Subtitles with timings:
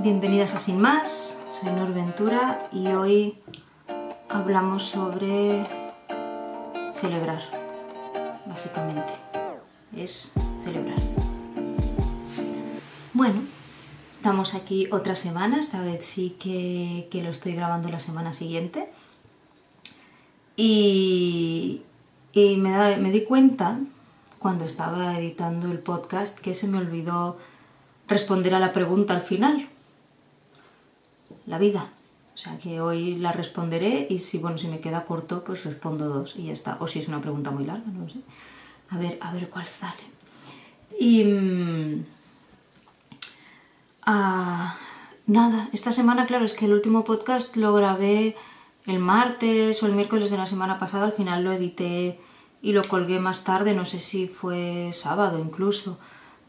[0.00, 3.36] Bienvenidas a Sin Más, soy Nor Ventura y hoy
[4.28, 5.66] hablamos sobre
[6.94, 7.42] celebrar,
[8.46, 9.12] básicamente.
[9.96, 11.00] Es celebrar.
[13.12, 13.40] Bueno,
[14.12, 18.88] estamos aquí otra semana, esta vez sí que, que lo estoy grabando la semana siguiente.
[20.56, 21.82] Y,
[22.32, 23.80] y me, di cuenta
[24.38, 27.36] cuando estaba editando el podcast que se me olvidó
[28.06, 29.68] responder a la pregunta al final.
[31.48, 31.88] La vida.
[32.34, 36.08] O sea que hoy la responderé y si bueno, si me queda corto, pues respondo
[36.08, 36.76] dos y ya está.
[36.80, 38.18] O si es una pregunta muy larga, no sé.
[38.90, 40.04] A ver, a ver cuál sale.
[41.00, 42.04] Y mm,
[44.06, 44.76] ah,
[45.26, 48.36] nada, esta semana, claro, es que el último podcast lo grabé
[48.86, 52.20] el martes o el miércoles de la semana pasada, al final lo edité
[52.62, 55.98] y lo colgué más tarde, no sé si fue sábado incluso,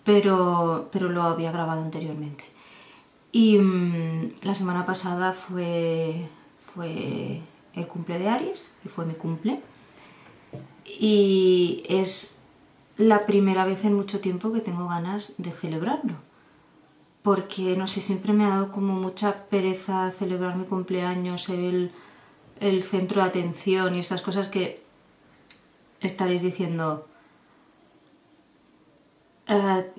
[0.04, 2.46] pero, pero lo había grabado anteriormente.
[3.32, 6.28] Y mm, la semana pasada fue,
[6.74, 7.42] fue
[7.74, 9.62] el cumple de Aries, y fue mi cumple.
[10.86, 12.44] Y es
[12.98, 16.16] la primera vez en mucho tiempo que tengo ganas de celebrarlo.
[17.22, 21.92] Porque, no sé, siempre me ha dado como mucha pereza celebrar mi cumpleaños, ser el,
[22.60, 24.82] el centro de atención y estas cosas que
[26.02, 27.06] estaréis diciendo.
[29.48, 29.92] eh,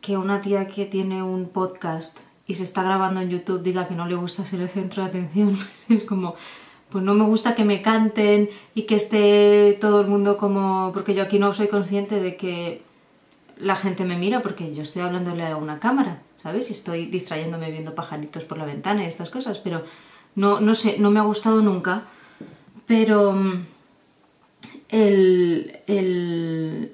[0.00, 2.20] que una tía que tiene un podcast
[2.50, 5.08] y se está grabando en YouTube diga que no le gusta ser el centro de
[5.08, 5.56] atención.
[5.88, 6.34] Es como,
[6.88, 10.90] pues no me gusta que me canten y que esté todo el mundo como...
[10.92, 12.82] Porque yo aquí no soy consciente de que
[13.56, 16.70] la gente me mira porque yo estoy hablándole a una cámara, ¿sabes?
[16.70, 19.84] Y estoy distrayéndome viendo pajaritos por la ventana y estas cosas, pero
[20.34, 22.02] no, no sé, no me ha gustado nunca.
[22.88, 23.66] Pero mm,
[24.88, 26.92] el, el,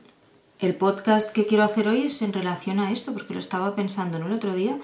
[0.59, 4.19] el podcast que quiero hacer hoy es en relación a esto, porque lo estaba pensando
[4.19, 4.27] ¿no?
[4.27, 4.77] el otro día.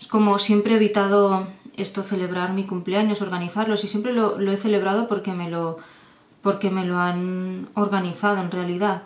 [0.00, 4.56] Es como siempre he evitado esto, celebrar mi cumpleaños, organizarlos, y siempre lo, lo he
[4.56, 5.78] celebrado porque me lo,
[6.42, 9.02] porque me lo han organizado en realidad.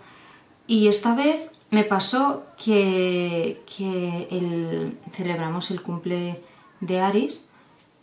[0.67, 6.41] Y esta vez me pasó que, que el- celebramos el cumple
[6.81, 7.51] de Aris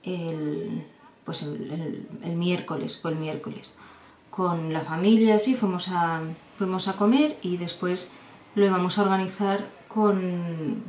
[0.03, 0.85] el,
[1.25, 3.73] pues el, el- miércoles, fue el miércoles,
[4.29, 6.21] con la familia, así, fuimos a,
[6.57, 8.13] fuimos a comer y después
[8.55, 10.83] lo íbamos a organizar con,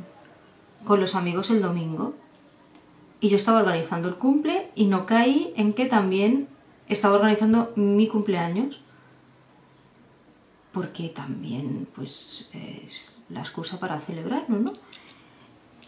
[0.85, 2.13] con los amigos el domingo.
[3.19, 6.47] Y yo estaba organizando el cumple y no caí en que también
[6.87, 8.79] estaba organizando mi cumpleaños
[10.75, 14.73] porque también pues es la excusa para celebrarlo, ¿no?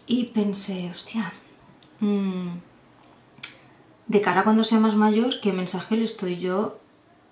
[0.06, 1.30] Y pensé, hostia,
[2.00, 2.48] mm,
[4.06, 6.78] de cara a cuando sea más mayor, ¿qué mensaje le estoy yo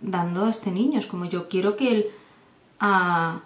[0.03, 0.99] dando a este niño?
[0.99, 2.07] Es como yo quiero que él
[2.79, 3.41] ah,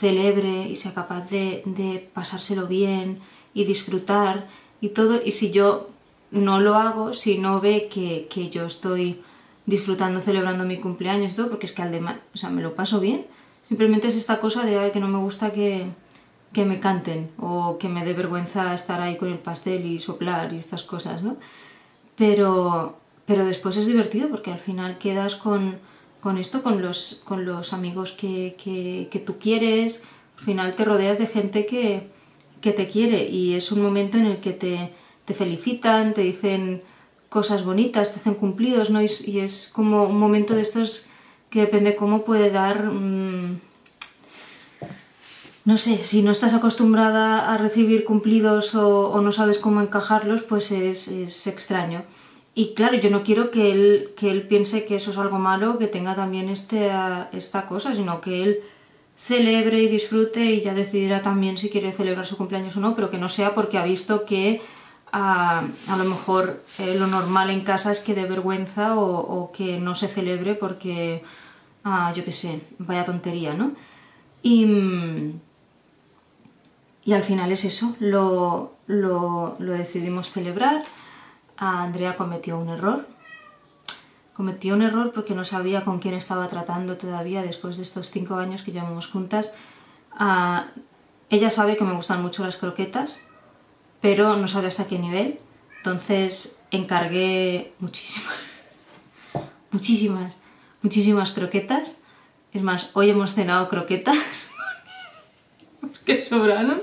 [0.00, 3.20] celebre y sea capaz de, de pasárselo bien
[3.54, 4.48] y disfrutar
[4.80, 5.20] y todo.
[5.24, 5.88] Y si yo
[6.30, 9.20] no lo hago, si no ve que, que yo estoy
[9.66, 12.74] disfrutando, celebrando mi cumpleaños y todo, porque es que al demás, o sea, me lo
[12.74, 13.26] paso bien.
[13.68, 15.86] Simplemente es esta cosa de "Ay, que no me gusta que,
[16.52, 20.52] que me canten o que me dé vergüenza estar ahí con el pastel y soplar
[20.52, 21.36] y estas cosas, ¿no?
[22.16, 22.96] Pero,
[23.26, 25.78] pero después es divertido porque al final quedas con,
[26.20, 30.02] con esto, con los, con los amigos que, que, que tú quieres,
[30.38, 32.08] al final te rodeas de gente que,
[32.60, 34.92] que te quiere y es un momento en el que te,
[35.24, 36.82] te felicitan, te dicen
[37.28, 39.00] cosas bonitas, te hacen cumplidos, ¿no?
[39.00, 41.06] Y, es- y es como un momento de estos
[41.50, 42.84] que depende cómo puede dar...
[42.84, 43.60] mm,
[45.64, 50.42] no sé, si no estás acostumbrada a recibir cumplidos o, o no sabes cómo encajarlos,
[50.42, 52.02] pues es, es extraño.
[52.54, 55.78] Y claro, yo no quiero que él, que él piense que eso es algo malo,
[55.78, 56.90] que tenga también este,
[57.32, 58.60] esta cosa, sino que él
[59.16, 63.10] celebre y disfrute y ya decidirá también si quiere celebrar su cumpleaños o no, pero
[63.10, 64.62] que no sea porque ha visto que
[65.12, 69.52] ah, a lo mejor eh, lo normal en casa es que dé vergüenza o, o
[69.52, 71.22] que no se celebre porque,
[71.84, 73.72] ah, yo qué sé, vaya tontería, ¿no?
[74.42, 75.34] Y,
[77.04, 80.82] y al final es eso, lo, lo, lo decidimos celebrar.
[81.60, 83.06] Andrea cometió un error.
[84.32, 88.36] Cometió un error porque no sabía con quién estaba tratando todavía después de estos cinco
[88.36, 89.52] años que llevamos juntas.
[90.12, 90.68] Ah,
[91.28, 93.28] ella sabe que me gustan mucho las croquetas,
[94.00, 95.38] pero no sabe hasta qué nivel.
[95.76, 98.38] Entonces encargué muchísimas,
[99.70, 100.38] muchísimas,
[100.80, 102.00] muchísimas croquetas.
[102.52, 104.50] Es más, hoy hemos cenado croquetas
[105.80, 106.80] porque sobraron.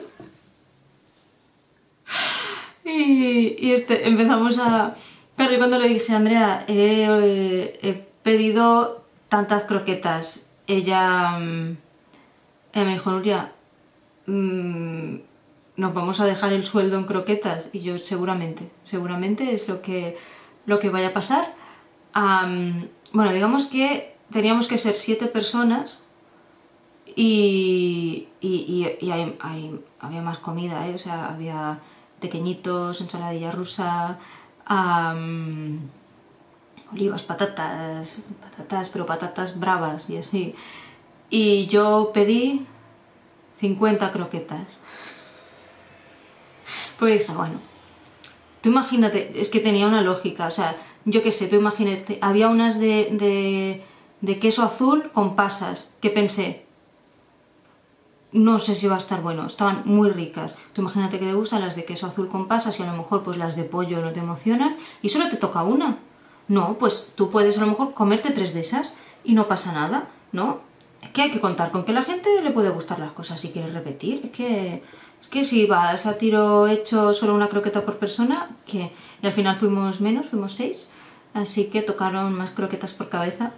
[2.88, 4.96] Y, este, empezamos a...
[5.36, 7.06] Claro, y cuando le dije Andrea, he,
[7.82, 11.78] eh, pedido tantas croquetas, ella, mm,
[12.74, 13.52] ella me dijo, Nuria,
[14.26, 15.16] mm,
[15.76, 17.68] nos vamos a dejar el sueldo en croquetas.
[17.74, 20.18] Y yo seguramente, seguramente es lo que,
[20.66, 21.56] lo que vaya a pasar.
[23.14, 26.08] bueno, digamos que teníamos que ser siete personas
[27.16, 28.88] y, y,
[30.00, 30.96] había más comida, ¿eh?
[30.96, 31.80] o sea, había
[32.20, 34.18] pequeñitos, ensaladilla rusa,
[36.92, 40.56] olivas, patatas, patatas, pero patatas bravas y así.
[41.30, 42.66] Y yo pedí
[43.60, 44.80] 50 croquetas.
[46.98, 47.60] Pues dije, bueno,
[48.62, 50.76] tú imagínate, es que tenía una lógica, o sea,
[51.06, 53.84] yo qué sé, tú imagínate, había unas de, de,
[54.22, 56.67] de queso azul con pasas, que pensé,
[58.38, 60.58] no sé si va a estar bueno, estaban muy ricas.
[60.74, 63.24] Tú imagínate que te gustan las de queso azul con pasas y a lo mejor
[63.24, 65.98] pues las de pollo no te emocionan y solo te toca una.
[66.48, 70.08] No, pues tú puedes a lo mejor comerte tres de esas y no pasa nada,
[70.32, 70.62] ¿no?
[71.02, 73.50] Es que hay que contar con que la gente le puede gustar las cosas si
[73.50, 74.22] quieres repetir.
[74.26, 74.84] Es que,
[75.22, 78.36] es que si vas a tiro hecho solo una croqueta por persona,
[78.66, 78.92] que
[79.22, 80.88] y al final fuimos menos, fuimos seis,
[81.34, 83.52] así que tocaron más croquetas por cabeza.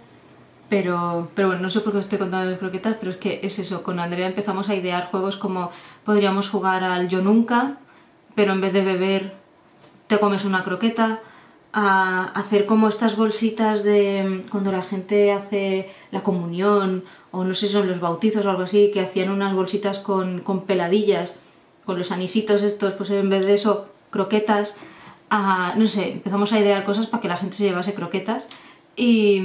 [0.70, 3.58] Pero, pero bueno, no sé por qué estoy contando de croquetas, pero es que es
[3.58, 5.70] eso, con Andrea empezamos a idear juegos como
[6.04, 7.76] podríamos jugar al yo nunca,
[8.34, 9.34] pero en vez de beber
[10.06, 11.20] te comes una croqueta,
[11.72, 17.68] a hacer como estas bolsitas de cuando la gente hace la comunión o no sé,
[17.68, 21.40] son los bautizos o algo así, que hacían unas bolsitas con, con peladillas,
[21.84, 24.74] con los anisitos estos, pues en vez de eso, croquetas.
[25.30, 28.46] A, no sé, empezamos a idear cosas para que la gente se llevase croquetas
[28.96, 29.40] y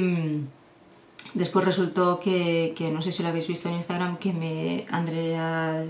[1.36, 5.86] después resultó que, no sé si lo habéis visto en Instagram, que me Andrea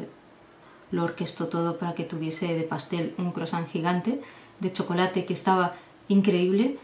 [0.92, 4.21] lo orquestó todo para que tuviese de pastel un croissant gigante
[4.59, 5.75] de chocolate que estaba
[6.07, 6.77] increíble.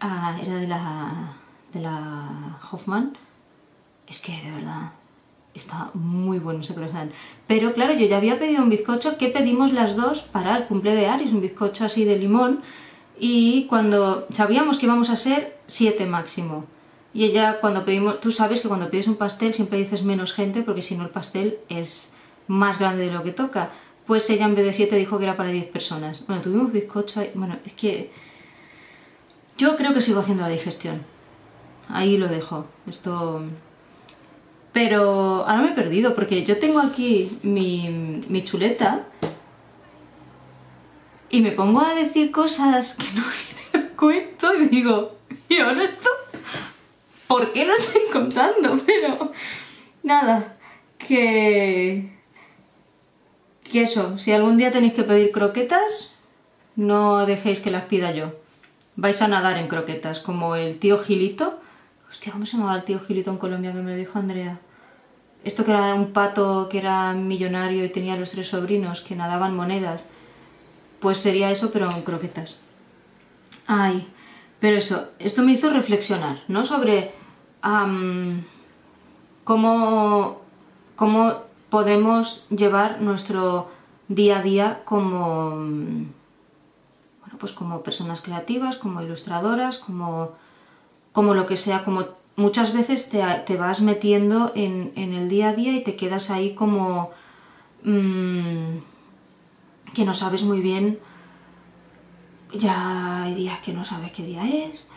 [0.00, 1.36] Ah, era de la,
[1.72, 3.16] de la Hoffman.
[4.06, 4.92] Es que de verdad
[5.54, 7.12] está muy bueno ese croissant.
[7.46, 10.94] Pero claro, yo ya había pedido un bizcocho que pedimos las dos para el cumple
[10.94, 12.62] de Aris, un bizcocho así de limón.
[13.18, 16.66] Y cuando sabíamos que íbamos a ser siete máximo.
[17.14, 20.62] Y ella cuando pedimos, tú sabes que cuando pides un pastel siempre dices menos gente
[20.62, 22.12] porque si no el pastel es
[22.48, 23.70] más grande de lo que toca.
[24.04, 26.26] Pues ella en vez de siete dijo que era para diez personas.
[26.26, 27.30] Bueno, tuvimos bizcocho ahí.
[27.34, 28.10] Bueno, es que
[29.56, 31.02] yo creo que sigo haciendo la digestión.
[31.88, 32.66] Ahí lo dejo.
[32.88, 33.42] Esto.
[34.72, 39.06] Pero ahora me he perdido porque yo tengo aquí mi, mi chuleta
[41.30, 43.22] y me pongo a decir cosas que no
[43.72, 45.16] me cuento y digo,
[45.48, 46.08] ¿y ahora esto?
[47.34, 48.78] ¿Por qué lo estoy contando?
[48.86, 49.32] Pero
[50.04, 50.56] nada,
[50.98, 52.14] que...
[53.64, 56.14] Que eso, si algún día tenéis que pedir croquetas,
[56.76, 58.34] no dejéis que las pida yo
[58.94, 61.58] vais a nadar en croquetas, como el tío Gilito.
[62.08, 64.60] Hostia, ¿cómo se llamaba el tío Gilito en Colombia que me lo dijo Andrea?
[65.42, 69.56] Esto que era un pato que era millonario y tenía los tres sobrinos que nadaban
[69.56, 70.08] monedas.
[71.00, 72.60] Pues sería eso, pero en croquetas.
[73.66, 74.06] Ay,
[74.60, 76.64] pero eso, esto me hizo reflexionar, ¿no?
[76.64, 77.23] Sobre
[79.44, 80.40] cómo,
[80.96, 81.32] cómo
[81.70, 83.70] podemos llevar nuestro
[84.08, 86.06] día a día como
[87.38, 90.32] pues como personas creativas, como ilustradoras, como,
[91.12, 92.04] como lo que sea, como
[92.36, 97.10] muchas veces te, vas metiendo en, el día a día y te quedas ahí como
[97.82, 98.78] mm,
[99.94, 100.98] que no sabes muy bien,
[102.52, 104.90] ya hay días que no sabes qué día es,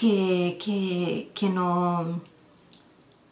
[0.00, 2.22] que, que, que no...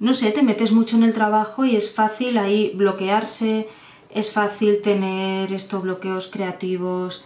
[0.00, 3.68] No sé, te metes mucho en el trabajo y es fácil ahí bloquearse,
[4.10, 7.24] es fácil tener estos bloqueos creativos,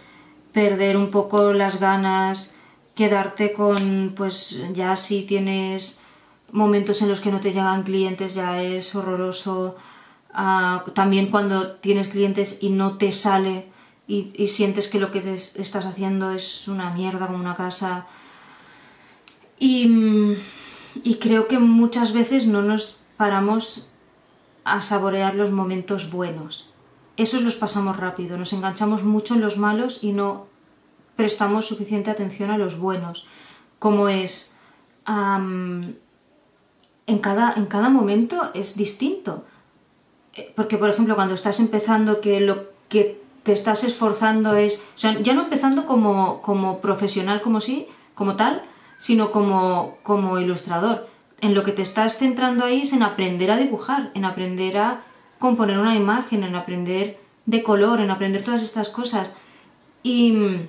[0.53, 2.57] perder un poco las ganas,
[2.95, 6.01] quedarte con, pues ya si tienes
[6.51, 9.75] momentos en los que no te llegan clientes ya es horroroso.
[10.33, 13.67] Ah, también cuando tienes clientes y no te sale
[14.07, 18.07] y, sientes que lo que estás haciendo es una mierda como una casa.
[19.59, 20.35] Y,
[21.19, 23.91] creo que muchas veces no nos paramos
[24.63, 26.73] a saborear los momentos buenos
[27.17, 30.47] esos los pasamos rápido, nos enganchamos mucho en los malos y no
[31.15, 33.27] prestamos suficiente atención a los buenos,
[33.77, 34.59] como es
[35.05, 35.99] en,
[37.21, 39.45] cada, en cada momento es distinto.
[40.33, 44.97] Eh, porque, por ejemplo, cuando estás empezando que lo que te estás esforzando es, o
[44.97, 48.63] sea, ya no empezando como, como profesional como sí, como tal,
[48.97, 51.07] sino como, como ilustrador.
[51.41, 55.03] En lo que te estás centrando ahí es en aprender a dibujar, en aprender a
[55.39, 59.35] componer una imagen, en aprender de color, en aprender todas estas cosas.
[60.01, 60.67] Y mm,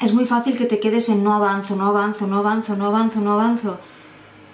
[0.00, 3.20] es muy fácil que te quedes en no avanzo, no avanzo, no avanzo, no avanzo,
[3.20, 3.78] no avanzo.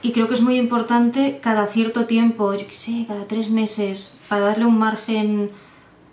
[0.03, 4.21] Y creo que es muy importante cada cierto tiempo, yo qué sé, cada tres meses,
[4.29, 5.51] para darle un margen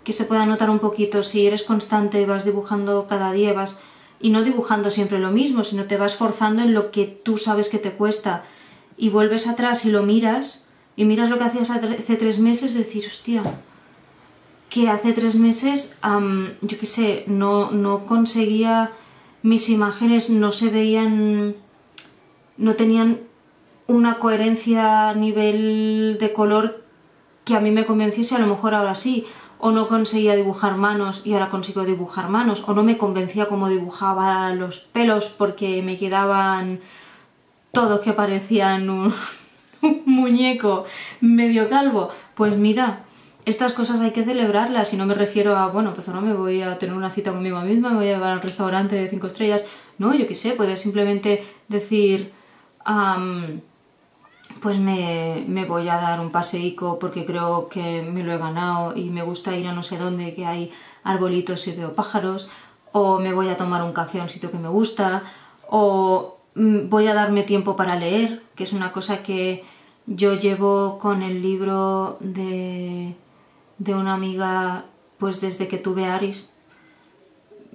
[0.02, 3.80] que se pueda notar un poquito si eres constante, vas dibujando cada día, vas
[4.20, 7.68] y no dibujando siempre lo mismo, sino te vas forzando en lo que tú sabes
[7.68, 8.44] que te cuesta.
[8.96, 13.04] Y vuelves atrás y lo miras y miras lo que hacías hace tres meses, decir,
[13.06, 13.42] hostia,
[14.70, 15.98] que hace tres meses,
[16.62, 18.92] yo qué sé, no, no conseguía,
[19.42, 21.54] mis imágenes no se veían,
[22.56, 23.20] no tenían
[23.86, 26.82] una coherencia a nivel de color
[27.44, 29.26] que a mí me convenciese, a lo mejor ahora sí,
[29.58, 33.68] o no conseguía dibujar manos y ahora consigo dibujar manos, o no me convencía cómo
[33.68, 36.80] dibujaba los pelos porque me quedaban
[37.72, 39.14] todos que parecían un,
[40.04, 40.84] muñeco
[41.20, 42.10] medio calvo.
[42.34, 43.04] Pues mira,
[43.44, 46.62] estas cosas hay que celebrarlas y no me refiero a, bueno, pues ahora me voy
[46.62, 49.62] a tener una cita conmigo misma, me voy a llevar al restaurante de cinco estrellas.
[49.98, 52.32] No, yo qué sé, puedes simplemente decir,
[54.60, 58.96] pues me, me, voy a dar un paseico porque creo que me lo he ganado
[58.96, 60.72] y me gusta ir a no sé dónde que hay
[61.04, 62.48] arbolitos y veo pájaros,
[62.92, 65.22] o me voy a tomar un café a un sitio que me gusta,
[65.68, 69.64] o mm, voy a darme tiempo para leer, que es una cosa que
[70.06, 73.14] yo llevo con el libro de,
[73.78, 74.84] de una amiga
[75.18, 76.55] pues desde que tuve Aris.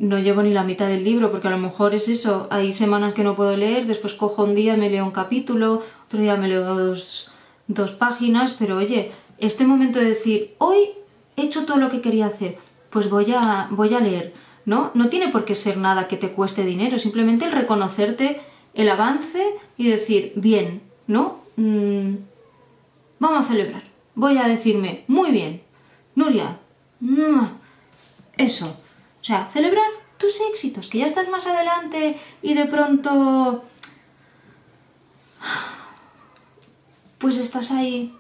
[0.02, 3.14] No llevo ni la mitad del libro porque a lo mejor es eso, hay semanas
[3.14, 6.48] que no puedo leer, después cojo un día, me leo un capítulo, otro día me
[6.48, 7.32] leo dos,
[7.68, 10.90] dos páginas, pero oye, este momento de decir, hoy
[11.38, 12.58] he hecho todo lo que quería hacer,
[12.90, 14.34] pues voy a, voy a leer,
[14.66, 14.90] ¿no?
[14.96, 18.42] No tiene por qué ser nada que te cueste dinero, simplemente el reconocerte
[18.74, 19.44] el avance
[19.78, 21.42] y decir, bien, ¿no?
[21.58, 22.16] Mm,
[23.20, 23.84] vamos a celebrar.
[24.16, 25.62] Voy a decirme, muy bien,
[26.16, 26.58] Nuria,
[28.36, 28.84] eso.
[29.22, 29.88] O sea, celebrar
[30.18, 33.64] tus éxitos, que ya estás más adelante y de pronto
[37.18, 38.16] pues estás ahí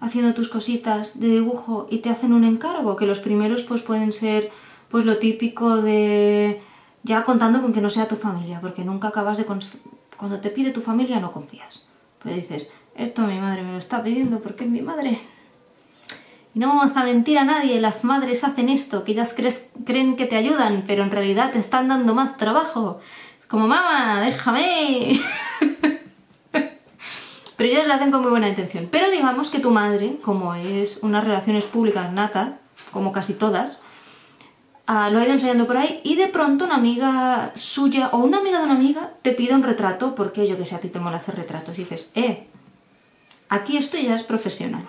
[0.00, 4.12] haciendo tus cositas de dibujo y te hacen un encargo, que los primeros pues pueden
[4.12, 4.50] ser
[4.90, 6.60] pues lo típico de
[7.04, 10.72] ya contando con que no sea tu familia, porque nunca acabas de cuando te pide
[10.72, 11.86] tu familia no confías.
[12.20, 15.20] Pues dices, esto mi madre me lo está pidiendo porque es mi madre.
[16.54, 19.34] Y no vamos a mentir a nadie, las madres hacen esto, que ellas
[19.84, 23.00] creen que te ayudan, pero en realidad te están dando más trabajo.
[23.48, 25.18] Como, mamá, déjame.
[26.52, 28.86] pero ellos lo hacen con muy buena intención.
[28.90, 32.58] Pero digamos que tu madre, como es unas relaciones públicas nata,
[32.92, 33.80] como casi todas,
[34.86, 38.40] ah, lo ha ido enseñando por ahí y de pronto una amiga suya o una
[38.40, 41.00] amiga de una amiga te pide un retrato porque yo que sé, a ti te
[41.00, 42.46] mola hacer retratos y dices, eh,
[43.48, 44.82] aquí esto ya es profesional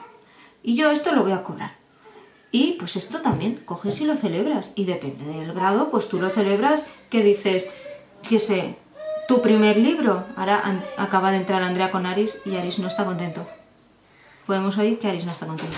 [0.64, 1.72] y yo esto lo voy a cobrar.
[2.52, 6.30] Y pues esto también, coges y lo celebras y depende del grado, pues tú lo
[6.30, 7.68] celebras que dices,
[8.28, 8.76] que sé,
[9.28, 10.26] tu primer libro.
[10.36, 13.48] Ahora acaba de entrar Andrea con Aris y Aris no está contento.
[14.46, 15.78] Podemos oír que Aris no está contento.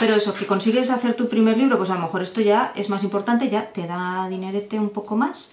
[0.00, 2.88] Pero eso, que consigues hacer tu primer libro, pues a lo mejor esto ya es
[2.88, 5.52] más importante, ya te da dinerete un poco más.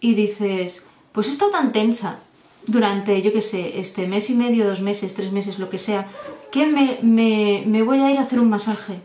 [0.00, 2.18] Y dices, pues he estado tan tensa
[2.66, 6.08] durante, yo qué sé, este mes y medio, dos meses, tres meses, lo que sea,
[6.50, 9.00] que me, me, voy a ir a hacer un masaje.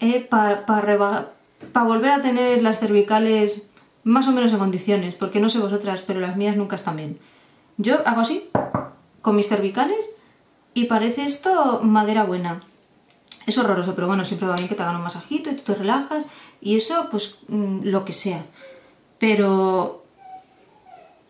[0.00, 3.68] Eh, Para volver a tener las cervicales
[4.04, 7.18] más o menos en condiciones, porque no sé vosotras, pero las mías nunca están bien.
[7.76, 8.48] Yo hago así,
[9.22, 10.10] con mis cervicales,
[10.74, 12.62] y parece esto madera buena.
[13.46, 15.74] Es horroroso, pero bueno, siempre va bien que te hagan un masajito y tú te
[15.74, 16.24] relajas,
[16.60, 18.44] y eso, pues, mm, lo que sea.
[19.18, 20.04] Pero,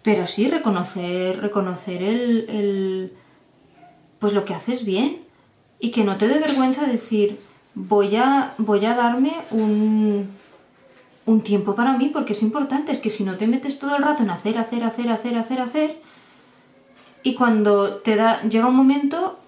[0.08, 3.12] pero sí, reconocer, reconocer el, el,
[4.18, 5.18] pues lo que haces bien,
[5.80, 7.38] y que no te dé vergüenza decir,
[7.74, 10.30] voy a, voy a darme un,
[11.26, 14.02] un tiempo para mí porque es importante, es que si no te metes todo el
[14.02, 15.96] rato en hacer, hacer, hacer, hacer, hacer, hacer,
[17.22, 19.38] y cuando te da, llega un momento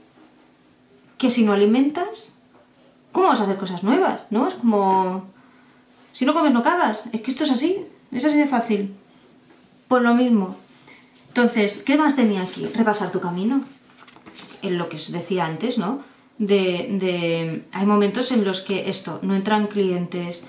[1.16, 2.36] que si no alimentas,
[3.12, 4.24] ¿cómo vas a hacer cosas nuevas?
[4.28, 4.46] ¿No?
[4.46, 5.24] Es como,
[6.12, 8.99] si no comes no cagas, es que esto es así, es así de fácil.
[9.90, 10.56] Pues lo mismo.
[11.30, 12.64] Entonces, ¿qué más tenía aquí?
[12.76, 13.64] Repasar tu camino.
[14.62, 16.04] En lo que os decía antes, ¿no?
[16.38, 20.46] De, de, hay momentos en los que esto, no entran clientes,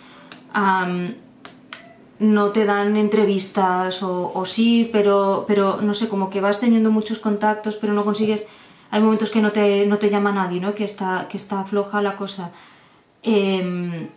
[2.20, 7.18] no te dan entrevistas o, sí, pero, pero no sé, como que vas teniendo muchos
[7.18, 8.46] contactos, pero no consigues...
[8.92, 10.76] Hay momentos que no te, no te llama nadie, ¿no?
[10.76, 12.52] Que está, que está floja la cosa.
[13.24, 14.08] Em,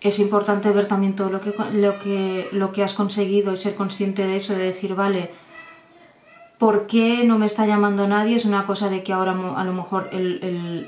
[0.00, 3.74] es importante ver también todo lo que, lo, que, lo que has conseguido y ser
[3.74, 5.30] consciente de eso, de decir, vale,
[6.58, 8.36] ¿por qué no me está llamando nadie?
[8.36, 10.40] Es una cosa de que ahora a lo mejor el,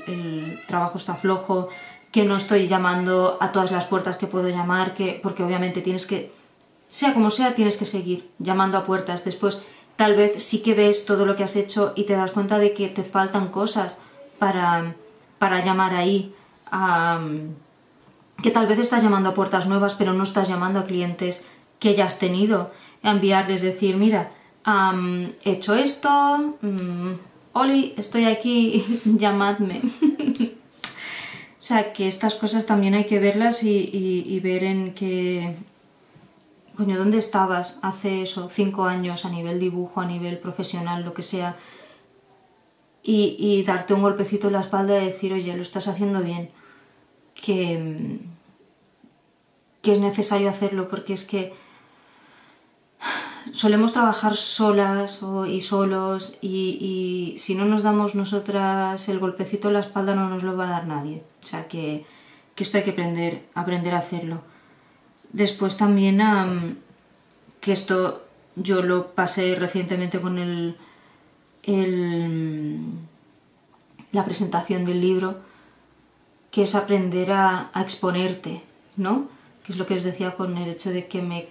[0.07, 1.69] el trabajo está flojo,
[2.11, 6.05] que no estoy llamando a todas las puertas que puedo llamar, que, porque obviamente tienes
[6.07, 6.31] que,
[6.89, 9.25] sea como sea, tienes que seguir llamando a puertas.
[9.25, 9.63] Después,
[9.97, 12.73] tal vez sí que ves todo lo que has hecho y te das cuenta de
[12.73, 13.97] que te faltan cosas
[14.39, 14.95] para,
[15.37, 16.33] para llamar ahí
[16.69, 17.19] a,
[18.41, 21.45] que tal vez estás llamando a puertas nuevas, pero no estás llamando a clientes
[21.79, 22.71] que ya has tenido.
[23.03, 24.31] Enviarles, decir, mira,
[25.43, 26.09] he hecho esto,
[26.61, 27.11] mm,
[27.53, 29.81] Oli, estoy aquí, llamadme.
[29.81, 35.55] o sea, que estas cosas también hay que verlas y, ver en qué...
[36.75, 41.21] Coño, ¿dónde estabas hace eso, cinco años a nivel dibujo, a nivel profesional, lo que
[41.21, 41.57] sea?
[43.03, 46.49] Y, y darte un golpecito en la espalda y decir, oye, lo estás haciendo bien.
[47.41, 48.19] Que,
[49.81, 51.53] que es necesario hacerlo porque es que
[53.53, 59.79] solemos trabajar solas y solos y, si no nos damos nosotras el golpecito en la
[59.79, 61.23] espalda no nos lo va a dar nadie.
[61.43, 62.05] O sea que,
[62.57, 64.43] esto hay que aprender, aprender a hacerlo.
[65.33, 66.77] Después también
[67.59, 68.23] que esto
[68.55, 70.77] yo lo pasé recientemente con el,
[74.11, 75.39] la presentación del libro,
[76.51, 78.61] que es aprender a, exponerte,
[78.97, 79.27] ¿no?
[79.63, 81.47] Que es lo que os decía con el hecho de que me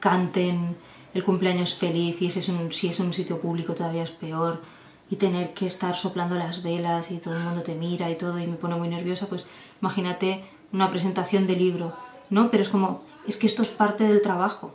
[0.00, 0.76] canten
[1.14, 4.60] el cumpleaños feliz y si es, un, si es un sitio público todavía es peor
[5.08, 8.38] y tener que estar soplando las velas y todo el mundo te mira y todo
[8.38, 9.46] y me pone muy nerviosa, pues
[9.80, 11.94] imagínate una presentación de libro,
[12.28, 12.50] ¿no?
[12.50, 14.74] Pero es como, es que esto es parte del trabajo.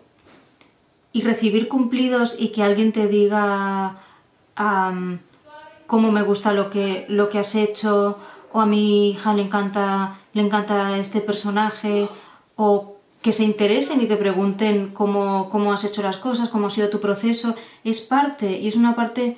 [1.14, 4.02] Y recibir cumplidos y que alguien te diga
[5.88, 8.18] cómo me gusta lo que, lo que has hecho,
[8.54, 12.10] o a mi hija le encanta, le encanta este personaje,
[12.56, 16.70] o que se interesen y te pregunten cómo, cómo has hecho las cosas, cómo ha
[16.72, 19.38] sido tu proceso, es parte y es una parte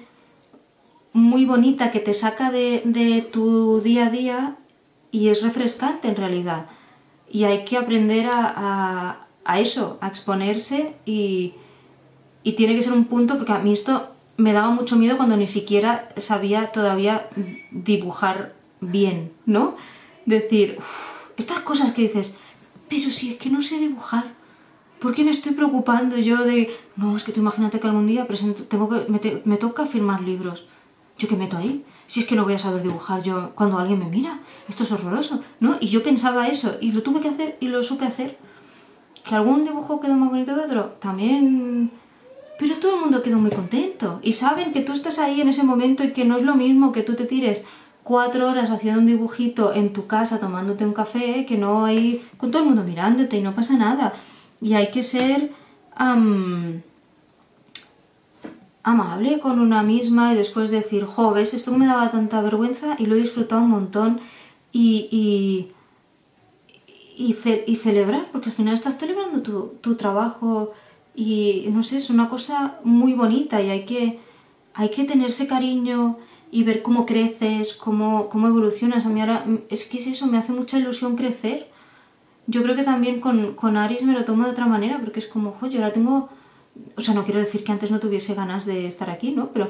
[1.12, 4.56] muy bonita que te saca de, de, tu día a día
[5.12, 6.68] y es refrescante en realidad.
[7.30, 11.54] Y hay que aprender a, a, eso, a exponerse y,
[12.42, 15.38] y, tiene que ser un punto, porque a mí esto me daba mucho miedo cuando
[15.38, 17.28] ni siquiera sabía todavía
[17.72, 18.54] dibujar
[18.92, 19.76] bien, ¿no?
[20.26, 20.78] Decir,
[21.38, 22.36] estas cosas que dices,
[22.90, 24.26] pero si es que no sé dibujar,
[25.00, 28.28] ¿por qué me estoy preocupando yo de, no, es que tú imagínate que algún día
[28.28, 30.66] presento, tengo que, me, toca firmar libros?
[31.18, 31.84] ¿Yo qué meto ahí?
[32.08, 34.92] Si es que no voy a saber dibujar yo cuando alguien me mira, esto es
[34.92, 35.78] horroroso, ¿no?
[35.80, 38.38] Y yo pensaba eso, y lo tuve que hacer y lo supe hacer.
[39.24, 40.96] ¿Que algún dibujo quedó más bonito que otro?
[41.00, 41.92] También...
[42.60, 44.20] Pero todo el mundo quedó muy contento.
[44.22, 46.92] Y saben que tú estás ahí en ese momento y que no es lo mismo
[46.92, 47.64] que tú te tires
[48.04, 52.52] cuatro horas haciendo un dibujito en tu casa tomándote un café, que no hay con
[52.52, 54.14] todo el mundo mirándote y no pasa nada.
[54.62, 55.52] Y hay que ser
[58.84, 63.16] amable con una misma y después decir, jo, esto me daba tanta vergüenza y lo
[63.16, 64.20] he disfrutado un montón
[64.72, 65.08] y,
[67.18, 67.34] y,
[67.68, 70.74] y, celebrar, porque al final estás celebrando tu, tu trabajo
[71.16, 74.20] y no sé, es una cosa muy bonita y hay que,
[74.74, 76.18] hay que tenerse cariño
[76.54, 79.08] y ver cómo creces, cómo, cómo evolucionas.
[79.08, 81.68] A mí ahora es que es eso, me hace mucha ilusión crecer.
[82.46, 85.28] Yo creo que también con, con Aris me lo tomo de otra manera, porque es
[85.28, 86.30] como, jo, yo ahora tengo,
[86.96, 89.48] o sea, no quiero decir que antes no tuviese ganas de estar aquí, ¿no?
[89.48, 89.70] Pero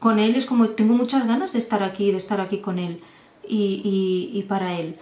[0.00, 3.00] con él es como, tengo muchas ganas de estar aquí, de estar aquí con él
[3.46, 4.96] y, y, y para él.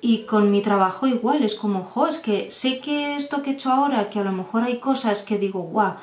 [0.00, 3.52] Y con mi trabajo igual, es como, jo, es que sé que esto que he
[3.52, 5.96] hecho ahora, que a lo mejor hay cosas que digo, guau,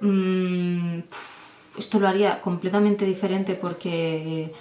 [0.00, 1.00] mmm,
[1.78, 4.52] esto lo haría completamente diferente porque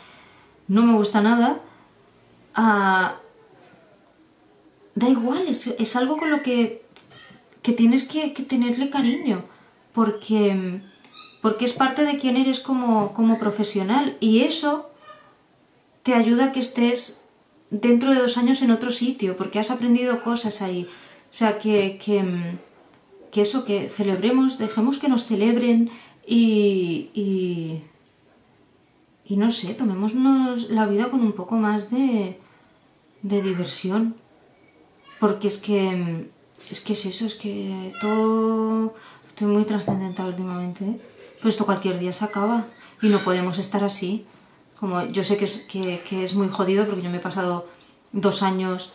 [0.68, 1.60] no me gusta nada,
[2.56, 3.16] ah,
[4.96, 6.84] da igual, es, algo con lo que,
[7.62, 9.44] que tienes que, tenerle cariño,
[9.94, 10.82] porque,
[11.42, 14.90] porque es parte de quien eres como, como profesional y eso
[16.04, 17.26] te ayuda a que estés
[17.70, 20.88] dentro de dos años en otro sitio, porque has aprendido cosas ahí.
[21.32, 25.90] O sea, que, que eso, que celebremos, dejemos que nos celebren,
[26.26, 27.82] y,
[29.26, 32.40] y, no sé, tomémonos la vida con un poco más de,
[33.22, 34.16] de diversión.
[35.20, 36.28] Porque es que,
[36.70, 38.94] es que es eso, es que todo...
[39.30, 40.86] Estoy muy trascendental últimamente.
[40.86, 41.00] ¿eh?
[41.42, 42.66] Pues esto cualquier día se acaba
[43.02, 44.26] y no podemos estar así.
[44.80, 47.68] Como yo sé que es, que es muy jodido porque yo me he pasado
[48.14, 48.94] dos años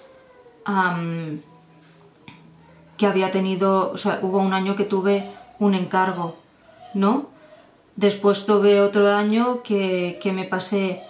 [2.96, 6.36] que había tenido, o sea, hubo un año que tuve un encargo
[6.94, 7.29] ¿no?
[7.96, 11.03] Después tuve otro año que, me pasé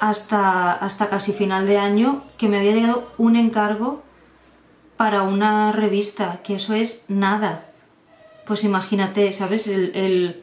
[0.00, 4.02] hasta, hasta casi final de año que me había llegado un encargo
[4.96, 7.66] para una revista, que eso es nada.
[8.46, 9.68] Pues imagínate, ¿sabes?
[9.68, 10.42] El,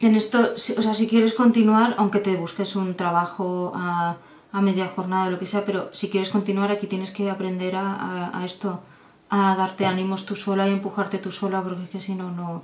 [0.00, 4.18] en esto, o sea, si quieres continuar, aunque te busques un trabajo a,
[4.60, 8.42] media jornada o lo que sea, pero si quieres continuar aquí tienes que aprender a
[8.44, 8.80] esto,
[9.30, 12.62] a darte ánimos tú sola y empujarte tú sola porque es que si no, no,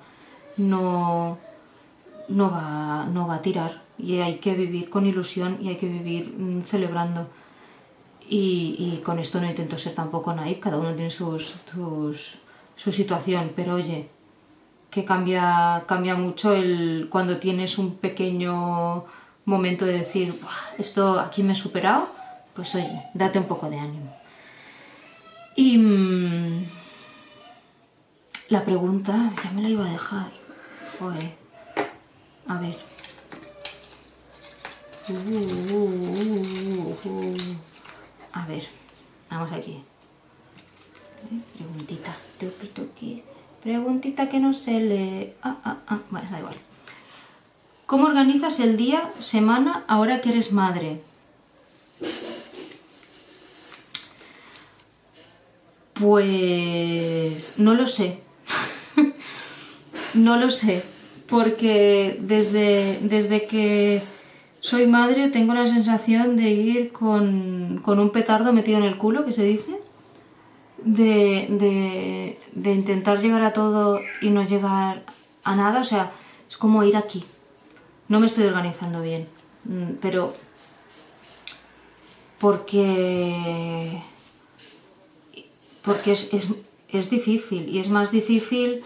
[0.56, 1.38] no,
[2.28, 5.88] no, va, no va a tirar y hay que vivir con ilusión y hay que
[5.88, 7.28] vivir mm, celebrando.
[8.28, 11.54] y, con esto no intento ser tampoco naive, cada uno tiene sus,
[12.76, 14.08] su situación, pero oye,
[14.90, 19.04] que cambia, cambia mucho el, cuando tienes un pequeño
[19.44, 20.34] momento de decir,
[20.78, 22.08] esto aquí me he superado,
[22.54, 24.23] pues oye, date un poco de ánimo.
[25.56, 26.66] Y mm,
[28.48, 30.32] la pregunta, ya me la iba a dejar.
[32.46, 32.76] A ver.
[35.08, 36.94] Uh,
[38.32, 38.64] a ver,
[39.30, 39.82] vamos aquí.
[41.56, 43.24] Preguntita, toque, toque.
[43.62, 45.36] Preguntita que no se le...
[45.42, 46.56] Ah, ah, ah, bueno, da igual.
[47.86, 51.00] ¿Cómo organizas el día, semana, ahora que eres madre?
[55.94, 58.18] Pues no lo sé.
[60.14, 60.82] no lo sé.
[61.28, 64.02] Porque desde, desde que
[64.60, 69.24] soy madre tengo la sensación de ir con, con un petardo metido en el culo,
[69.24, 69.80] que se dice
[70.84, 75.02] de, intentar llegar a todo y no llegar
[75.44, 76.12] a nada, o sea,
[76.48, 77.24] es como ir aquí.
[78.08, 79.26] No me estoy organizando bien,
[79.64, 80.32] mm, pero
[82.40, 84.02] porque
[85.84, 88.82] porque es, es, difícil y es más difícil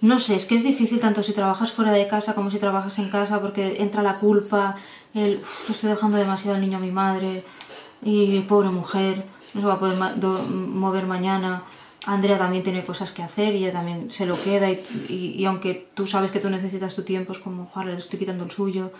[0.00, 2.98] no sé, es que es difícil tanto si trabajas fuera de casa como si trabajas
[2.98, 4.76] en casa porque entra la culpa,
[5.14, 7.42] el estoy dejando demasiado al niño a mi madre
[8.02, 9.98] y pobre mujer no se va a poder
[10.48, 11.62] mover mañana.
[12.06, 16.06] Andrea también tiene cosas que hacer y ella también se lo queda y, aunque tú
[16.06, 18.92] sabes que tú necesitas tu tiempo es como, joder, le estoy quitando el suyo.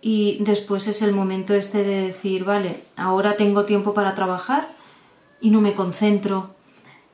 [0.00, 4.68] Y después es el momento este de decir, vale, ahora tengo tiempo para trabajar
[5.40, 6.54] y no me concentro.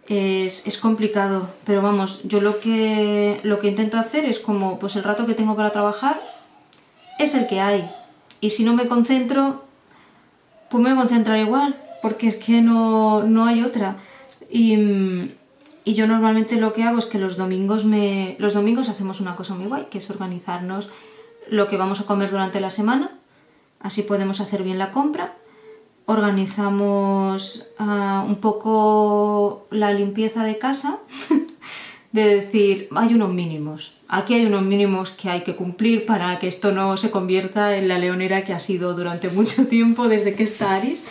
[0.06, 4.96] Es, es, complicado, pero vamos, yo lo que, lo que intento hacer es como, pues
[4.96, 6.20] el rato que tengo para trabajar
[7.18, 7.88] es el que hay.
[8.42, 9.64] Y si no me concentro,
[10.68, 13.96] pues me voy a concentrar igual porque es que no, hay otra.
[14.50, 14.76] Y,
[15.86, 18.36] yo normalmente lo que hago es que los domingos me.
[18.38, 20.88] Los domingos hacemos una cosa muy guay, que es organizarnos
[21.48, 23.18] lo que vamos a comer durante la semana.
[23.80, 25.34] Así podemos hacer bien la compra.
[26.06, 30.98] Organizamos ah, un poco la limpieza de casa.
[32.12, 33.96] de decir, hay unos mínimos.
[34.06, 37.88] Aquí hay unos mínimos que hay que cumplir para que esto no se convierta en
[37.88, 41.04] la leonera que ha sido durante mucho tiempo desde que está Aris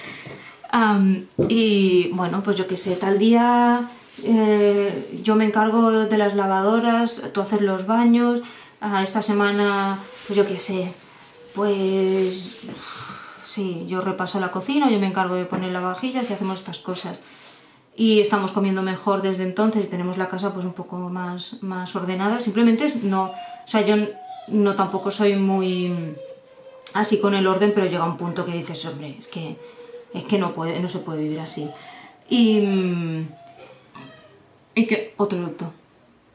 [1.50, 3.88] y bueno, pues yo qué sé, tal día
[4.24, 8.42] eh, yo me encargo de las lavadoras, tú haces los baños,
[9.02, 10.92] esta semana, pues yo qué sé,
[11.54, 12.66] pues
[13.54, 16.80] sí, yo repaso la cocina, yo me encargo de poner las vajillas y hacemos estas
[16.80, 17.20] cosas.
[17.96, 21.96] Y estamos comiendo mejor desde entonces y tenemos la casa pues un poco más, más
[21.96, 22.39] ordenada.
[22.39, 23.96] Simplemente no, o sea, yo
[24.48, 26.16] no tampoco soy muy
[26.96, 29.58] así con el orden, pero llega un punto que dices, hombre, es que
[30.16, 31.70] es que no, puede, no se puede vivir así.
[32.30, 33.28] Y, mm,
[34.76, 35.72] y que otro producto,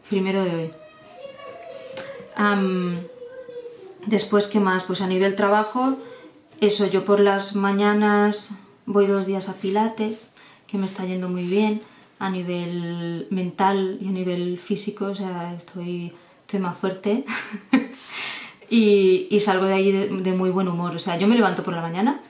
[0.08, 0.70] primero de hoy.
[4.06, 4.84] después, ¿qué más?
[4.84, 5.96] Pues a nivel trabajo,
[6.60, 8.54] eso, yo por las mañanas
[8.86, 10.28] voy dos días a Pilates,
[10.66, 11.80] que me está yendo muy bien
[12.18, 17.24] a nivel mental y a nivel físico, o sea, estoy, estoy más fuerte.
[18.70, 20.94] y, salgo de ahí de, muy buen humor.
[20.94, 22.20] O sea, yo me levanto por la mañana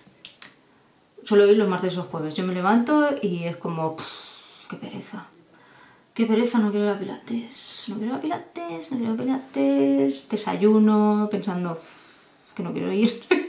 [1.24, 2.34] suelo ir los martes o jueves.
[2.34, 3.96] Yo me levanto y es como,
[4.68, 5.26] qué pereza.
[6.14, 7.84] Qué pereza, no quiero ir a pilates.
[7.88, 10.28] No quiero ir a pilates, no quiero ir a pilates.
[10.28, 11.78] Desayuno pensando
[12.54, 13.22] que no quiero ir.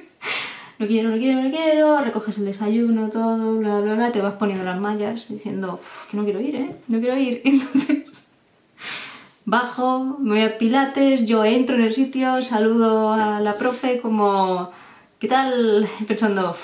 [0.80, 2.02] no quiero, no quiero, no quiero.
[2.02, 4.12] Recoges el desayuno, todo, bla, bla, bla.
[4.12, 6.76] Te vas poniendo las mallas diciendo que no quiero ir, ¿eh?
[6.88, 7.42] No quiero ir.
[7.46, 8.30] Entonces
[9.50, 14.72] bajo, me voy a pilates, yo entro en el sitio, saludo a la profe como,
[15.18, 15.89] ¿qué tal?
[16.08, 16.56] Pensando,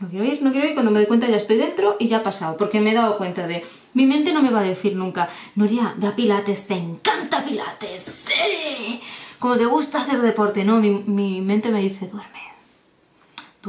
[0.00, 2.18] no quiero ir, no quiero ir, cuando me doy cuenta ya estoy dentro y ya
[2.18, 4.94] ha pasado, porque me he dado cuenta de, mi mente no me va a decir
[4.94, 9.00] nunca, Nuria, ve a Pilates, te encanta Pilates, sí,
[9.40, 12.38] como te gusta hacer deporte, no, mi, mi mente me dice, duerme,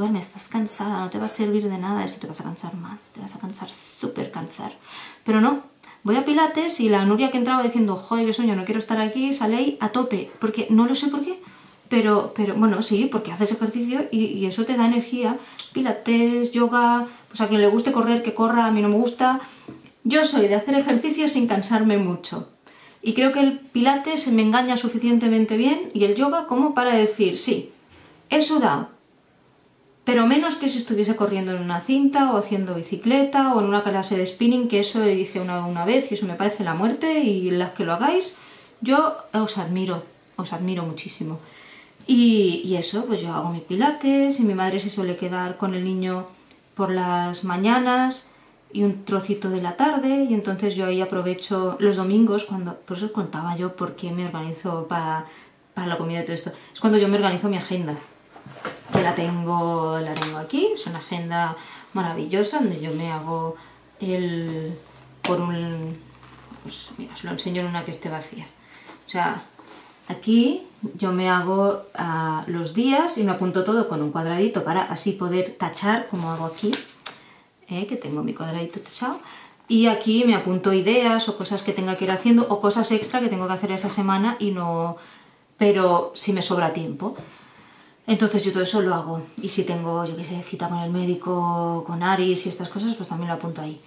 [0.00, 2.74] duerme, estás cansada, no te va a servir de nada, esto te vas a cansar
[2.74, 4.72] más, te vas a cansar, súper cansar,
[5.24, 5.62] pero no,
[6.02, 9.00] voy a Pilates y la Nuria que entraba diciendo, joder, qué sueño, no quiero estar
[9.00, 11.38] aquí, sale ahí a tope, porque no lo sé por qué,
[11.90, 15.36] pero, pero bueno, sí, porque haces ejercicio y, eso te da energía.
[15.72, 19.40] Pilates, yoga, pues a quien le guste correr, que corra, a mí no me gusta.
[20.04, 22.48] Yo soy de hacer ejercicio sin cansarme mucho.
[23.02, 27.36] Y creo que el pilates me engaña suficientemente bien y el yoga como para decir,
[27.36, 27.72] sí,
[28.28, 28.90] he sudado,
[30.04, 33.82] pero menos que si estuviese corriendo en una cinta o haciendo bicicleta o en una
[33.82, 37.20] clase de spinning, que eso hice una, una vez y eso me parece la muerte
[37.20, 38.38] y las que lo hagáis,
[38.80, 40.02] yo os admiro,
[40.36, 41.38] os admiro muchísimo.
[42.06, 45.84] Y, eso, pues yo hago mis pilates y mi madre se suele quedar con el
[45.84, 46.26] niño
[46.74, 48.32] por las mañanas
[48.72, 52.96] y un trocito de la tarde y entonces yo ahí aprovecho los domingos cuando por
[52.96, 55.26] eso os contaba yo por qué me organizo para,
[55.74, 57.96] para la comida y todo esto es cuando yo me organizo mi agenda
[58.92, 61.56] que la tengo la tengo aquí es una agenda
[61.92, 63.56] maravillosa donde yo me hago
[64.00, 64.76] el
[65.22, 65.98] por un
[66.62, 68.46] pues mira os lo enseño en una que esté vacía
[69.06, 69.42] o sea
[70.08, 74.82] aquí yo me hago ah, los días y me apunto todo con un cuadradito para
[74.82, 76.72] así poder tachar como hago aquí
[77.70, 77.86] ¿eh?
[77.86, 79.18] que tengo mi cuadradito techado.
[79.68, 83.20] Y aquí me apunto ideas o cosas que tenga que ir haciendo o cosas extra
[83.20, 84.96] que tengo que hacer esa semana y no...
[85.56, 87.16] pero si me sobra tiempo.
[88.10, 89.22] Entonces yo todo eso lo hago.
[89.40, 92.94] Y si tengo, yo qué sé, cita con el médico, con Aris y estas cosas,
[92.96, 93.80] pues también lo apunto ahí.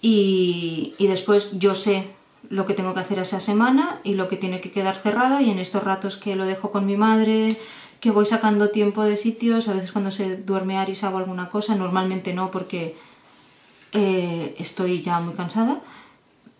[0.00, 2.14] Y, y después yo sé
[2.50, 5.50] lo que tengo que hacer esa semana y lo que tiene que quedar cerrado y
[5.50, 7.48] en estos ratos que lo dejo con mi madre,
[8.00, 11.74] que voy sacando tiempo de sitios, a veces cuando se duerme Aris hago alguna cosa,
[11.74, 12.94] normalmente no porque
[13.92, 15.80] eh, estoy ya muy cansada,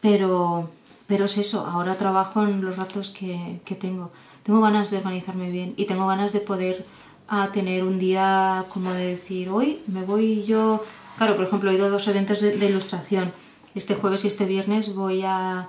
[0.01, 0.71] pero,
[1.07, 4.11] pero es eso, ahora trabajo en los ratos que, tengo.
[4.43, 6.85] Tengo ganas de organizarme bien y tengo ganas de poder
[7.29, 10.85] a tener un día como de decir, hoy me voy yo...
[11.17, 13.33] Claro, por ejemplo, he ido a dos eventos de, ilustración.
[13.75, 15.69] Este jueves y este viernes voy a,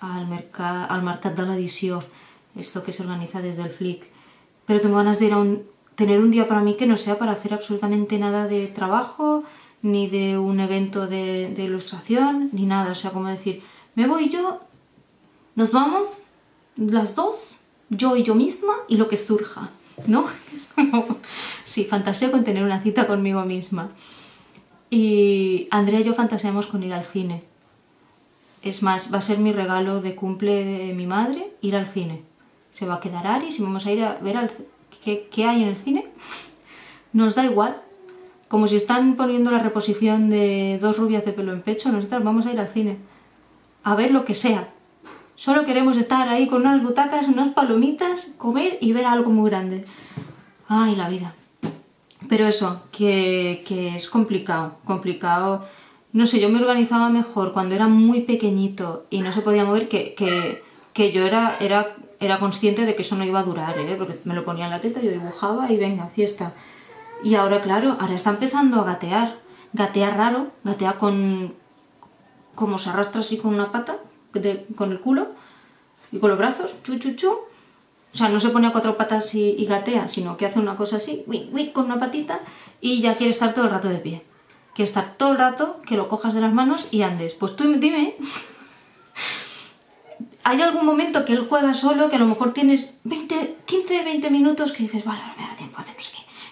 [0.00, 2.02] al, mercat, al Mercat de l'Edició,
[2.56, 4.06] esto que se organiza desde el Flick.
[4.66, 5.62] Pero tengo ganas de ir a un,
[5.96, 9.44] tener un día para mí que no sea para hacer absolutamente nada de trabajo,
[9.82, 12.92] ni de un evento de, ilustración, ni nada.
[12.92, 13.62] O sea, como decir,
[13.94, 14.60] me voy yo,
[15.54, 16.22] nos vamos
[16.76, 17.56] las dos,
[17.88, 19.70] yo y yo misma, y lo que surja,
[20.06, 20.26] ¿no?
[21.64, 23.90] sí, fantaseo con tener una cita conmigo misma.
[24.90, 27.42] Y Andrea y yo fantaseamos con ir al cine.
[28.62, 32.22] Es más, va a ser mi regalo de cumple de mi madre ir al cine.
[32.70, 34.50] Se va a quedar Aris y vamos a ir a ver
[35.04, 36.06] qué, qué hay en el cine.
[37.12, 37.80] Nos da igual,
[38.48, 42.46] como si están poniendo la reposición de dos rubias de pelo en pecho, nosotros vamos
[42.46, 42.98] a ir al cine.
[43.82, 44.68] A ver lo que sea.
[45.36, 49.84] Solo queremos estar ahí con unas butacas, unas palomitas, comer y ver algo muy grande.
[50.66, 51.34] Ay, la vida.
[52.26, 53.62] Pero eso, que,
[53.94, 55.66] es complicado, complicado.
[56.12, 59.88] No sé, yo me organizaba mejor cuando era muy pequeñito y no se podía mover,
[59.90, 60.14] que,
[60.94, 63.94] que, yo era, era, era consciente de que eso no iba a durar, ¿eh?
[63.98, 66.54] porque me lo ponía en la teta, yo dibujaba y venga, fiesta.
[67.22, 69.36] Y ahora, claro, ahora está empezando a gatear.
[69.74, 71.54] Gatea raro, gatea con...
[72.54, 73.98] como se arrastra así con una pata,
[74.74, 75.28] con el culo
[76.12, 77.30] y con los brazos, chu, chu, chu.
[77.30, 80.96] O sea, no se pone a cuatro patas y, gatea, sino que hace una cosa
[80.96, 82.40] así, uy, con una patita
[82.80, 84.22] y ya quiere estar todo el rato de pie.
[84.74, 87.34] Quiere estar todo el rato que lo cojas de las manos y andes.
[87.34, 88.16] Pues tú dime,
[90.44, 94.30] hay algún momento que él juega solo, que a lo mejor tienes 20, 15, 20
[94.30, 96.04] minutos que dices, vale, ahora me da tiempo a hacer qué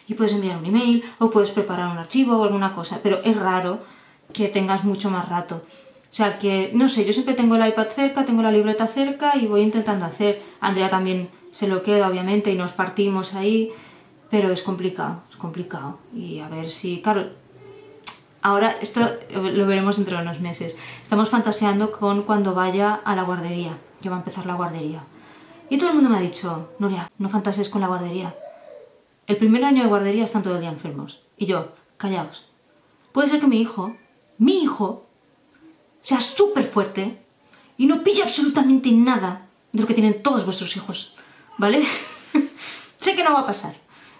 [0.07, 3.37] y puedes enviar un email o puedes preparar un archivo o alguna cosa, pero es
[3.37, 3.81] raro
[4.33, 5.63] que tengas mucho más rato.
[6.15, 9.37] O sea que, no sé, yo siempre tengo el iPad cerca, tengo la libreta cerca
[9.37, 10.41] y voy intentando hacer.
[10.61, 13.73] Andrea también se lo queda, obviamente, y nos partimos ahí,
[14.31, 15.99] pero es complicado, es complicado.
[16.15, 17.31] Y a ver si, claro,
[18.43, 19.01] ahora esto
[19.33, 20.77] lo veremos dentro de unos meses.
[21.03, 25.03] Estamos fantaseando con cuando vaya a la guardería, que va a empezar la guardería.
[25.69, 28.37] Y todo el mundo me ha dicho, Nuria, no fantasees con la guardería.
[29.27, 31.23] El primer año de guardería están todo el día enfermos.
[31.37, 32.47] Y yo, callaos.
[33.11, 33.97] Puede ser que mi hijo,
[34.39, 35.04] mi hijo,
[36.05, 37.17] sea súper fuerte
[37.79, 41.17] y no pille absolutamente nada de lo que tienen todos vuestros hijos.
[41.57, 41.83] ¿Vale?
[42.97, 43.75] sé que no va a pasar.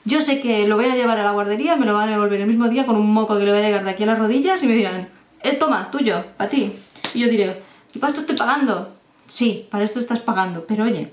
[0.05, 2.41] Yo sé que lo voy a llevar a la guardería, me lo van a devolver
[2.41, 4.19] el mismo día con un moco que le va a llegar de aquí a las
[4.19, 5.09] rodillas y me dirán,
[5.43, 6.73] eh, toma, tuyo, para ti.
[7.13, 7.63] Y yo diré,
[7.95, 8.91] ¿y para esto estoy pagando?
[9.27, 11.13] Sí, para esto estás pagando, pero oye,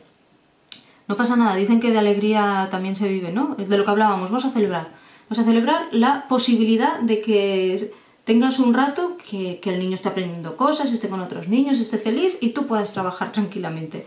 [1.08, 3.56] no pasa nada, dicen que de alegría también se vive, ¿no?
[3.56, 4.90] De lo que hablábamos, vamos a celebrar.
[5.30, 7.94] Vamos a celebrar la posibilidad de que
[8.32, 12.38] tengas un rato que, el niño esté aprendiendo cosas, esté con otros niños, esté feliz
[12.40, 14.06] y tú puedas trabajar tranquilamente.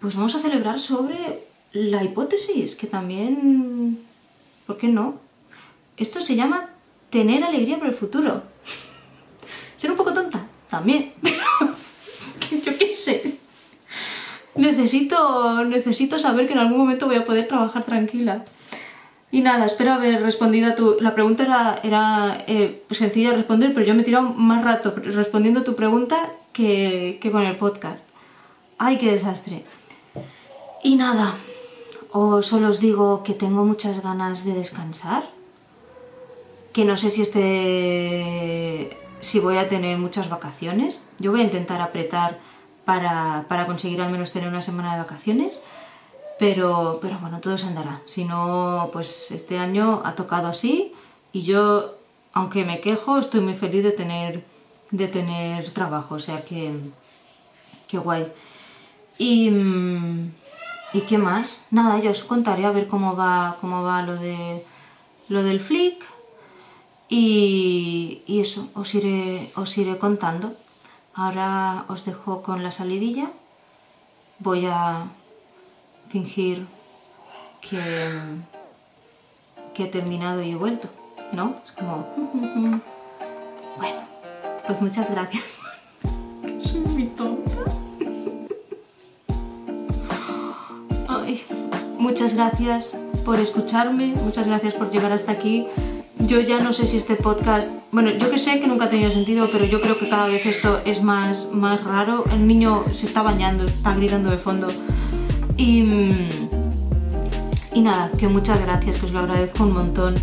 [0.00, 4.00] Pues vamos a celebrar sobre la hipótesis, que también...
[4.66, 5.20] ¿Por qué no?
[5.96, 6.70] Esto se llama
[7.10, 8.42] tener alegría por el futuro.
[9.76, 11.12] Ser un poco tonta, también.
[11.22, 13.38] yo qué sé
[14.56, 18.44] necesito, necesito saber que en algún momento voy a poder trabajar tranquila.
[19.32, 20.96] Y nada, espero haber respondido a tu...
[21.00, 25.60] La pregunta era, eh, sencilla de responder, pero yo me he tirado más rato respondiendo
[25.60, 28.08] a tu pregunta que, que con el podcast.
[28.78, 29.62] ¡Ay, qué desastre!
[30.82, 31.34] Y nada,
[32.12, 35.22] o solo os digo que tengo muchas ganas de descansar,
[36.72, 38.96] que no sé si este...
[39.20, 41.00] si voy a tener muchas vacaciones.
[41.18, 42.38] Yo voy a intentar apretar
[42.84, 45.62] para, conseguir al menos tener una semana de vacaciones.
[46.40, 48.00] Pero, bueno, todo se andará.
[48.06, 50.94] Si no, pues este año ha tocado así
[51.34, 51.96] y yo
[52.32, 54.42] aunque me quejo, estoy muy feliz de tener,
[54.90, 56.72] de tener trabajo, o sea que,
[57.88, 58.26] qué guay.
[59.18, 60.30] Y, mm,
[60.94, 61.66] ¿Y qué más?
[61.70, 64.64] Nada, yo os contaré a ver cómo va, cómo va lo, de,
[65.28, 66.02] lo del flick
[67.08, 70.54] y, y eso, os iré, os iré contando.
[71.14, 73.30] Ahora os dejo con la salidilla.
[74.38, 75.04] Voy a
[76.10, 76.66] fingir
[77.60, 77.80] que,
[79.74, 80.88] que he terminado y he vuelto,
[81.32, 81.56] ¿no?
[81.64, 82.06] Es como...
[83.78, 84.00] Bueno,
[84.66, 85.44] pues muchas gracias.
[86.60, 87.50] Soy muy tonta.
[91.08, 91.44] Ay,
[91.98, 95.66] muchas gracias por escucharme, muchas gracias por llegar hasta aquí.
[96.18, 99.10] Yo ya no sé si este podcast, bueno, yo que sé que nunca ha tenido
[99.10, 102.24] sentido, pero yo creo que cada vez esto es más, más raro.
[102.30, 104.68] El niño se está bañando, está gritando de fondo.
[105.60, 105.84] Y,
[107.74, 110.14] y nada, que muchas gracias, que os lo agradezco un montón.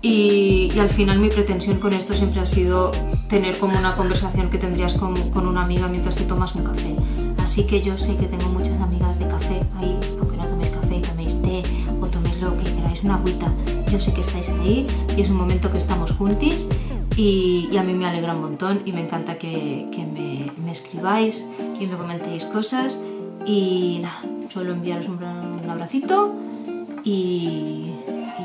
[0.00, 2.90] Y, y, al final mi pretensión con esto siempre ha sido
[3.28, 5.14] tener como una conversación que tendrías con,
[5.46, 6.96] una amiga mientras te tomas un café.
[7.44, 11.00] Así que yo sé que tengo muchas amigas de café ahí, aunque no toméis café,
[11.00, 11.62] toméis té
[12.00, 13.52] o toméis lo que queráis, una agüita.
[13.90, 16.66] Yo sé que estáis ahí y es un momento que estamos juntis
[17.14, 20.72] y, y a mí me alegra un montón y me encanta que, que me, me,
[20.72, 21.46] escribáis
[21.78, 22.98] y me comentéis cosas.
[23.44, 24.20] Y nada,
[24.52, 25.24] solo enviaros un,
[25.70, 26.34] abracito
[27.04, 27.92] y,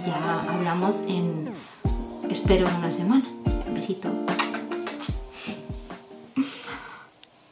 [0.05, 1.49] ya hablamos en,
[2.29, 3.25] espero, en una semana.
[3.73, 4.09] Besito.